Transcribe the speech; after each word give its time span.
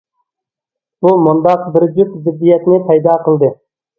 بۇ 1.05 1.11
مۇنداق 1.25 1.67
بىر 1.75 1.85
جۈپ 1.99 2.15
زىددىيەتنى 2.23 2.79
پەيدا 2.87 3.19
قىلدى. 3.29 3.51